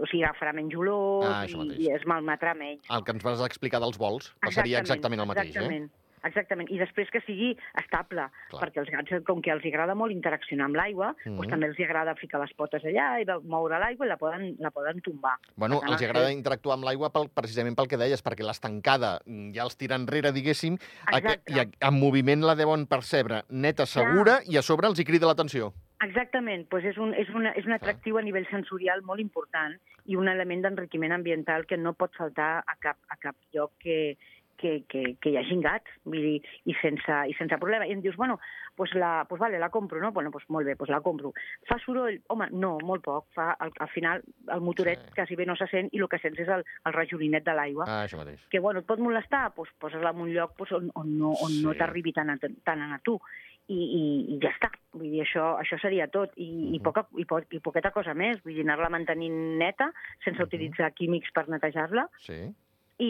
o 0.00 0.06
sigui, 0.06 0.22
agafarà 0.24 0.54
menys 0.54 0.72
olor 0.78 1.26
Ah, 1.28 1.44
i, 1.44 1.82
i 1.84 1.90
es 1.92 2.06
malmetrà 2.08 2.54
menys. 2.56 2.86
El 2.88 3.02
que 3.04 3.12
ens 3.12 3.22
vas 3.26 3.40
explicar 3.44 3.80
dels 3.82 3.98
vols 4.00 4.30
passaria 4.40 4.78
exactament 4.80 5.20
el 5.20 5.26
mateix, 5.28 5.50
exactament. 5.50 5.90
eh? 5.92 5.99
Exactament, 6.24 6.68
i 6.70 6.78
després 6.78 7.08
que 7.10 7.20
sigui 7.22 7.56
estable, 7.80 8.26
Clar. 8.50 8.60
perquè 8.62 8.80
els 8.82 8.90
gats, 8.90 9.24
com 9.24 9.40
que 9.42 9.50
els 9.50 9.64
agrada 9.64 9.94
molt 9.94 10.12
interaccionar 10.12 10.66
amb 10.66 10.76
l'aigua, 10.76 11.14
Mhm. 11.24 11.36
doncs 11.36 11.48
també 11.50 11.66
els 11.66 11.80
agrada 11.80 12.14
ficar 12.16 12.40
les 12.40 12.52
potes 12.54 12.82
allà 12.84 13.20
i 13.22 13.24
moure 13.44 13.78
l'aigua 13.78 14.06
i 14.06 14.08
la 14.08 14.16
poden, 14.16 14.56
la 14.58 14.70
poden 14.70 15.00
tombar. 15.00 15.36
Bueno, 15.56 15.80
tant, 15.80 15.92
els 15.92 16.02
el 16.02 16.08
agrada 16.10 16.26
que- 16.28 16.34
interactuar 16.34 16.74
amb 16.76 16.84
l'aigua 16.84 17.10
pel, 17.10 17.30
precisament 17.30 17.76
pel 17.76 17.88
que 17.88 17.96
deies, 17.96 18.22
perquè 18.22 18.44
l'estancada 18.44 19.20
mm, 19.24 19.52
ja 19.54 19.62
els 19.62 19.76
tira 19.76 19.96
enrere, 19.96 20.32
diguéssim, 20.32 20.74
Exacte. 21.12 21.52
i 21.52 21.58
en 21.60 21.94
moviment 22.00 22.42
la 22.42 22.54
deuen 22.54 22.86
percebre 22.86 23.44
neta, 23.48 23.86
segura, 23.86 24.40
i 24.46 24.56
a 24.56 24.62
sobre 24.62 24.86
els 24.88 24.98
hi 25.00 25.04
crida 25.04 25.26
l'atenció. 25.26 25.72
Exactament, 26.02 26.66
doncs 26.70 26.84
és, 26.86 26.96
un, 26.98 27.12
és, 27.14 27.28
una, 27.36 27.50
és 27.52 27.66
un 27.66 27.72
atractiu 27.72 28.16
a 28.16 28.22
nivell 28.22 28.46
sensorial 28.48 29.02
molt 29.02 29.20
important 29.20 29.74
i 30.06 30.16
un 30.16 30.28
element 30.28 30.62
d'enriquiment 30.62 31.12
ambiental 31.12 31.66
que 31.66 31.76
no 31.76 31.92
pot 31.92 32.14
faltar 32.16 32.64
a 32.66 32.76
cap, 32.80 32.96
a 33.10 33.16
cap 33.20 33.36
lloc 33.52 33.72
que, 33.78 34.16
que, 34.60 34.84
que, 34.92 35.16
que 35.20 35.30
hi 35.32 35.38
hagi 35.40 35.56
gats, 35.64 35.90
vull 36.04 36.20
dir, 36.20 36.36
i 36.68 36.74
sense, 36.82 37.16
i 37.30 37.34
sense 37.38 37.56
problema. 37.62 37.86
I 37.88 37.94
em 37.96 38.02
dius, 38.04 38.16
bueno, 38.20 38.36
pues 38.76 38.92
la, 38.94 39.24
pues 39.28 39.40
vale, 39.40 39.58
la 39.58 39.70
compro, 39.72 40.00
no? 40.00 40.12
Bueno, 40.12 40.30
pues 40.30 40.44
molt 40.48 40.66
bé, 40.68 40.76
pues 40.76 40.90
la 40.92 41.00
compro. 41.00 41.32
Fa 41.68 41.78
soroll? 41.84 42.20
Home, 42.28 42.48
no, 42.52 42.76
molt 42.84 43.02
poc. 43.04 43.26
Fa, 43.34 43.50
al, 43.58 43.72
al 43.80 43.88
final, 43.94 44.22
el 44.52 44.60
motoret 44.60 45.00
Sí. 45.08 45.14
quasi 45.16 45.36
bé 45.36 45.46
no 45.46 45.56
se 45.56 45.66
sent 45.72 45.88
i 45.92 45.98
el 46.02 46.08
que 46.12 46.18
sents 46.20 46.38
és 46.44 46.48
el, 46.48 46.64
el 46.84 46.92
rajolinet 46.92 47.44
de 47.44 47.54
l'aigua. 47.56 47.86
Ah, 47.88 48.04
això 48.06 48.18
mateix. 48.20 48.40
que 48.50 48.60
bueno, 48.60 48.80
et 48.80 48.86
pot 48.86 48.98
molestar, 49.00 49.52
doncs 49.56 49.70
posa-la 49.78 50.10
en 50.10 50.20
un 50.20 50.32
lloc 50.34 50.56
doncs, 50.58 50.72
on, 50.76 50.90
on 50.94 51.18
no, 51.18 51.30
on 51.40 51.56
no 51.62 51.72
Sí. 51.72 51.78
t'arribi 51.78 52.12
tant, 52.12 52.30
a, 52.30 52.36
tant 52.38 52.82
a 52.92 52.98
tu. 53.04 53.18
I, 53.70 53.76
i, 53.78 54.34
i 54.34 54.38
ja 54.42 54.50
està. 54.50 54.66
Vull 54.92 55.10
dir, 55.12 55.20
això, 55.22 55.52
això 55.60 55.76
seria 55.78 56.08
tot. 56.10 56.32
I, 56.36 56.74
i, 56.74 56.78
Mhm. 56.78 56.82
poca, 56.82 57.04
i, 57.16 57.24
po, 57.24 57.38
i 57.54 57.60
poqueta 57.60 57.92
cosa 57.94 58.14
més. 58.14 58.40
Vull 58.42 58.54
dir, 58.56 58.64
anar-la 58.64 58.88
mantenint 58.90 59.58
neta, 59.58 59.92
sense 60.24 60.40
Mhm. 60.40 60.46
utilitzar 60.48 60.92
químics 60.92 61.30
per 61.32 61.48
netejar-la. 61.48 62.08
Sí. 62.18 62.50
I, 63.00 63.06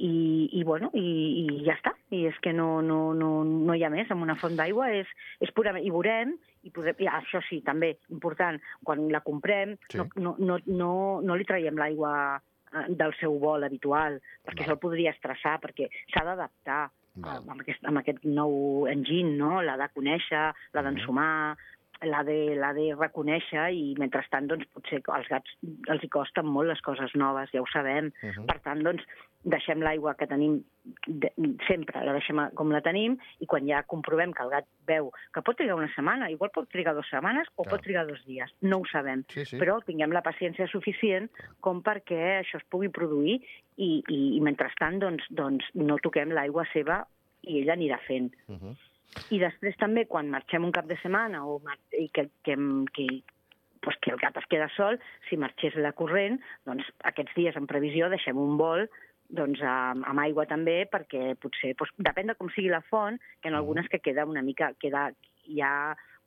i, 0.00 0.12
i, 0.58 0.62
bueno, 0.64 0.88
i, 0.96 1.04
i 1.44 1.64
ja 1.66 1.74
està. 1.76 1.92
I 2.16 2.22
és 2.30 2.36
que 2.40 2.52
no, 2.56 2.80
no, 2.80 3.12
no, 3.12 3.28
no 3.44 3.74
hi 3.76 3.82
ha 3.84 3.90
més. 3.92 4.08
Amb 4.10 4.24
una 4.24 4.36
font 4.40 4.56
d'aigua 4.56 4.88
és, 4.96 5.10
és 5.44 5.52
purament... 5.52 5.84
I 5.84 5.92
veurem, 5.92 6.32
i, 6.64 6.70
podrem, 6.72 6.96
i 7.04 7.08
això 7.10 7.42
sí, 7.48 7.60
també, 7.66 7.92
important, 8.14 8.56
quan 8.84 9.04
la 9.12 9.20
comprem, 9.20 9.76
Sí. 9.92 9.98
no, 10.00 10.08
no, 10.16 10.34
no, 10.38 10.58
no, 10.66 10.90
no 11.20 11.36
li 11.36 11.44
traiem 11.44 11.76
l'aigua 11.76 12.14
eh, 12.40 12.86
del 12.88 13.12
seu 13.20 13.36
vol 13.42 13.66
habitual, 13.68 14.16
perquè 14.46 14.62
Val. 14.62 14.66
això 14.68 14.78
el 14.78 14.82
podria 14.86 15.12
estressar, 15.12 15.58
perquè 15.60 15.90
s'ha 16.14 16.24
d'adaptar 16.24 16.86
amb, 17.22 17.60
aquest, 17.60 17.84
amb 17.86 18.00
aquest 18.00 18.24
nou 18.26 18.88
enginy, 18.90 19.36
no? 19.38 19.60
L'ha 19.62 19.76
de 19.78 19.90
conèixer, 19.94 20.48
l'ha 20.72 20.82
Mhm. 20.82 20.88
d'ensumar, 20.88 21.56
l'ha 22.06 22.22
de, 22.26 22.38
de 22.78 22.86
reconèixer 22.94 23.68
i 23.74 23.94
mentrestant 23.98 24.48
doncs, 24.50 24.66
potser 24.74 25.02
als 25.16 25.28
gats 25.28 25.56
els 25.92 26.02
hi 26.04 26.10
costen 26.12 26.46
molt 26.46 26.70
les 26.70 26.82
coses 26.84 27.14
noves, 27.14 27.52
ja 27.52 27.62
ho 27.62 27.68
sabem. 27.72 28.12
Uh 28.22 28.30
-huh. 28.30 28.46
Per 28.46 28.58
tant, 28.60 28.82
doncs, 28.82 29.04
deixem 29.44 29.82
l'aigua 29.84 30.14
que 30.14 30.26
tenim 30.26 30.56
de, 31.06 31.30
sempre, 31.68 32.00
la 32.04 32.14
deixem 32.16 32.40
com 32.56 32.72
la 32.72 32.80
tenim 32.84 33.16
i 33.44 33.46
quan 33.46 33.66
ja 33.68 33.82
comprovem 33.88 34.32
que 34.32 34.42
el 34.44 34.50
gat 34.50 34.66
veu 34.88 35.10
que 35.34 35.42
pot 35.42 35.56
trigar 35.56 35.76
una 35.76 35.90
setmana, 35.94 36.30
igual 36.32 36.50
pot 36.54 36.68
trigar 36.72 36.94
dues 36.96 37.08
setmanes 37.12 37.48
o 37.54 37.62
Clar. 37.62 37.74
pot 37.74 37.84
trigar 37.84 38.06
dos 38.08 38.24
dies, 38.24 38.50
no 38.62 38.78
ho 38.78 38.88
sabem. 38.90 39.24
Sí, 39.28 39.44
sí. 39.44 39.60
Però 39.60 39.80
tinguem 39.84 40.12
la 40.16 40.22
paciència 40.22 40.68
suficient 40.72 41.28
com 41.60 41.82
perquè 41.84 42.40
això 42.40 42.60
es 42.60 42.66
pugui 42.72 42.88
produir 42.88 43.40
i, 43.76 44.02
i, 44.08 44.36
i 44.36 44.40
mentrestant 44.40 44.98
doncs, 44.98 45.28
doncs, 45.30 45.68
no 45.74 45.98
toquem 45.98 46.32
l'aigua 46.32 46.64
seva 46.72 47.04
i 47.42 47.60
ella 47.60 47.76
anirà 47.76 48.00
fent. 48.08 48.32
Uh 48.48 48.56
-huh. 48.56 48.76
I 49.30 49.38
després 49.42 49.78
també, 49.80 50.06
quan 50.10 50.30
marxem 50.32 50.64
un 50.66 50.74
cap 50.74 50.88
de 50.90 50.98
setmana 51.02 51.44
o 51.46 51.60
i 51.98 52.08
que, 52.14 52.28
que, 52.46 52.56
que, 52.96 53.06
pues 53.84 53.98
que 54.02 54.12
el 54.12 54.20
gat 54.20 54.36
es 54.40 54.46
queda 54.50 54.68
sol, 54.76 54.98
si 55.28 55.38
marxés 55.40 55.76
la 55.76 55.94
corrent, 55.96 56.40
doncs 56.66 56.88
aquests 57.10 57.36
dies 57.36 57.56
en 57.60 57.68
previsió 57.70 58.08
deixem 58.12 58.40
un 58.40 58.56
bol 58.60 58.88
doncs, 59.34 59.60
amb, 59.64 60.04
amb 60.06 60.22
aigua 60.24 60.46
també, 60.46 60.82
perquè 60.90 61.34
potser, 61.40 61.74
doncs, 61.78 61.94
depèn 62.06 62.30
de 62.30 62.36
com 62.38 62.50
sigui 62.54 62.72
la 62.72 62.82
font, 62.90 63.16
que 63.40 63.50
en 63.50 63.56
algunes 63.58 63.88
que 63.90 64.02
queda 64.04 64.26
una 64.28 64.42
mica, 64.42 64.72
queda 64.80 65.08
ja 65.48 65.72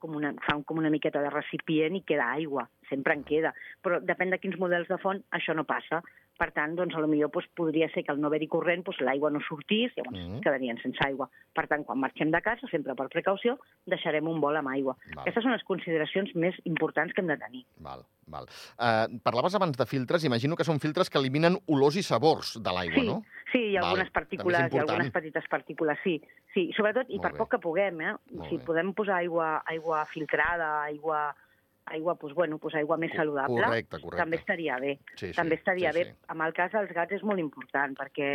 com 0.02 0.16
una, 0.18 0.34
fa 0.46 0.58
com 0.66 0.78
una 0.82 0.92
miqueta 0.94 1.22
de 1.24 1.32
recipient 1.34 1.98
i 1.98 2.04
queda 2.06 2.30
aigua, 2.38 2.68
sempre 2.90 3.16
en 3.18 3.24
queda. 3.28 3.54
Però 3.84 4.00
depèn 4.04 4.34
de 4.34 4.40
quins 4.42 4.58
models 4.62 4.90
de 4.92 5.00
font, 5.02 5.24
això 5.34 5.56
no 5.58 5.66
passa. 5.70 6.04
Per 6.38 6.52
tant, 6.54 6.76
doncs, 6.78 6.94
a 6.94 7.02
lo 7.02 7.08
millor 7.10 7.32
doncs, 7.34 7.48
podria 7.58 7.88
ser 7.94 8.04
que 8.06 8.14
al 8.14 8.20
no 8.22 8.30
haver-hi 8.30 8.48
corrent 8.52 8.84
doncs, 8.86 9.00
l'aigua 9.02 9.32
no 9.34 9.42
sortís, 9.46 9.94
llavors 9.98 10.20
mm. 10.20 10.42
quedarien 10.46 10.78
sense 10.84 11.02
aigua. 11.06 11.30
Per 11.58 11.66
tant, 11.70 11.86
quan 11.88 11.98
marxem 12.04 12.30
de 12.34 12.42
casa, 12.46 12.70
sempre 12.70 12.94
per 12.98 13.08
precaució, 13.14 13.58
deixarem 13.90 14.28
un 14.30 14.42
bol 14.44 14.56
amb 14.60 14.70
aigua. 14.74 14.94
Val. 15.16 15.24
Aquestes 15.24 15.48
són 15.48 15.56
les 15.56 15.66
consideracions 15.68 16.36
més 16.36 16.60
importants 16.70 17.16
que 17.16 17.24
hem 17.24 17.32
de 17.32 17.40
tenir. 17.42 17.64
Val, 17.82 18.06
val. 18.30 18.46
Uh, 18.78 19.18
parlaves 19.26 19.58
abans 19.58 19.78
de 19.78 19.90
filtres, 19.90 20.28
imagino 20.30 20.56
que 20.60 20.68
són 20.68 20.82
filtres 20.84 21.10
que 21.10 21.18
eliminen 21.18 21.58
olors 21.66 21.98
i 21.98 22.06
sabors 22.06 22.56
de 22.62 22.76
l'aigua, 22.78 23.02
Sí, 23.02 23.08
no? 23.08 23.18
sí, 23.52 23.64
hi 23.72 23.76
ha 23.78 23.82
Val, 23.82 23.96
algunes 23.96 24.14
partícules, 24.14 24.60
hi 24.60 24.78
ha 24.78 24.86
algunes 24.86 25.12
petites 25.16 25.50
partícules, 25.50 25.98
sí. 26.04 26.20
sí 26.54 26.70
sobretot, 26.78 27.10
i 27.10 27.18
Molt 27.18 27.26
per 27.26 27.34
bé. 27.34 27.42
poc 27.42 27.52
que 27.56 27.64
puguem, 27.64 28.02
eh? 28.02 28.14
Molt 28.36 28.50
Si 28.52 28.62
bé. 28.62 28.66
podem 28.70 28.94
posar 28.94 29.22
aigua, 29.24 29.64
aigua 29.66 30.06
filtrada, 30.14 30.84
aigua, 30.84 31.32
aigua, 31.94 32.16
doncs, 32.22 32.36
bueno, 32.38 32.58
doncs 32.62 32.76
aigua 32.80 32.98
més 33.02 33.14
saludable, 33.16 33.62
Correcte, 33.64 34.00
correcte. 34.02 34.22
també 34.22 34.40
estaria 34.42 34.78
bé. 34.84 34.98
Sí, 35.16 35.28
sí, 35.28 35.34
també 35.38 35.56
estaria 35.60 35.94
sí, 35.94 36.00
bé. 36.00 36.06
sí. 36.12 36.26
Amb 36.34 36.46
el 36.48 36.54
cas 36.58 36.72
dels 36.76 36.92
gats 36.96 37.18
és 37.20 37.24
molt 37.24 37.40
important, 37.44 37.96
perquè 38.00 38.32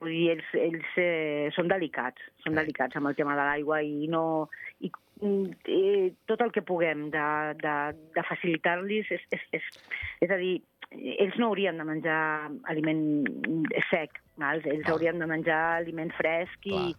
vull 0.00 0.14
dir, 0.14 0.30
ells, 0.32 0.50
ells 0.56 0.96
eh, 0.96 1.50
són 1.56 1.68
delicats, 1.68 2.22
són 2.44 2.54
Sí. 2.54 2.58
delicats 2.62 2.96
amb 2.96 3.10
el 3.10 3.16
tema 3.18 3.36
de 3.36 3.44
l'aigua 3.44 3.82
i 3.84 4.08
no... 4.08 4.48
I, 4.80 4.90
mm, 5.20 5.50
eh, 5.68 6.12
tot 6.26 6.40
el 6.40 6.52
que 6.52 6.62
puguem 6.64 7.10
de, 7.12 7.26
de, 7.60 7.74
de 8.16 8.22
facilitar-los 8.24 9.10
és, 9.12 9.26
és, 9.30 9.44
és, 9.52 9.62
és 10.24 10.30
a 10.32 10.38
dir, 10.40 10.54
ells 10.90 11.36
no 11.38 11.50
haurien 11.50 11.76
de 11.78 11.84
menjar 11.84 12.50
aliment 12.72 13.04
sec, 13.90 14.16
val? 14.40 14.62
ells 14.64 14.86
Val. 14.86 14.94
haurien 14.94 15.20
de 15.20 15.28
menjar 15.30 15.60
aliment 15.82 16.10
fresc 16.16 16.66
i, 16.66 16.94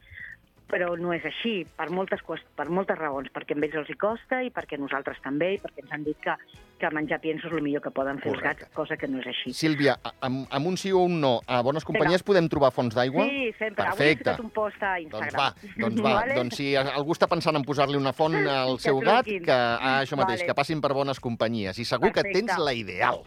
però 0.71 0.93
no 0.95 1.11
és 1.11 1.25
així, 1.27 1.65
per 1.77 1.89
moltes, 1.91 2.21
per 2.55 2.69
moltes 2.71 2.97
raons, 2.97 3.27
perquè 3.35 3.57
a 3.57 3.59
ells 3.67 3.75
els 3.81 3.89
hi 3.91 3.97
costa 3.99 4.39
i 4.41 4.49
perquè 4.55 4.79
nosaltres 4.79 5.19
també, 5.23 5.53
i 5.57 5.59
perquè 5.59 5.83
ens 5.83 5.91
han 5.91 6.05
dit 6.05 6.17
que, 6.23 6.35
que 6.79 6.89
menjar 6.95 7.19
pienso 7.21 7.49
és 7.49 7.53
el 7.57 7.61
millor 7.65 7.83
que 7.83 7.91
poden 7.91 8.21
fer 8.23 8.31
Correcte. 8.31 8.63
els 8.63 8.71
gats, 8.71 8.75
cosa 8.77 8.95
que 8.97 9.09
no 9.11 9.19
és 9.19 9.27
així. 9.33 9.51
Sílvia, 9.53 9.97
amb, 10.23 10.45
amb 10.49 10.71
un 10.71 10.77
sí 10.79 10.93
o 10.95 11.03
un 11.03 11.19
no, 11.21 11.33
a 11.45 11.59
Bones 11.61 11.83
Companyies 11.87 12.23
podem 12.23 12.47
trobar 12.49 12.71
fonts 12.71 12.95
d'aigua? 12.95 13.27
Sí, 13.27 13.51
sempre. 13.59 13.83
Avui 13.83 14.07
he 14.07 14.15
Perfecte. 14.15 14.37
un 14.41 14.49
post 14.55 14.81
a 14.81 14.95
Doncs 14.95 15.05
Instagram. 15.05 15.41
va, 15.41 15.75
doncs 15.83 16.01
va. 16.01 16.13
Vale? 16.21 16.39
Doncs 16.39 16.55
si 16.61 16.71
algú 16.79 17.11
està 17.17 17.27
pensant 17.27 17.59
en 17.59 17.67
posar-li 17.67 17.99
una 17.99 18.15
font 18.15 18.39
al 18.47 18.77
Que 18.79 18.87
seu 18.87 19.03
gat, 19.03 19.27
que 19.27 19.51
ah, 19.51 19.99
això 20.05 20.15
mateix, 20.15 20.39
Vale. 20.39 20.47
que 20.47 20.55
passin 20.55 20.81
per 20.81 20.93
bones 20.95 21.19
companyies. 21.19 21.77
I 21.77 21.85
segur 21.85 22.13
que 22.13 22.23
Perfecte. 22.23 22.47
tens 22.47 22.57
la 22.63 22.73
ideal. 22.73 23.21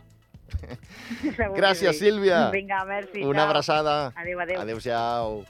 Segur 1.34 1.54
que 1.54 1.60
Gràcies, 1.60 1.96
sí. 1.98 2.06
Sílvia. 2.06 2.48
Vinga, 2.52 2.84
merci. 2.84 3.24
Una 3.24 3.44
abraçada. 3.44 4.12
Adéu, 4.14 4.40
adéu. 4.40 4.60
Adéu-siau. 4.60 5.44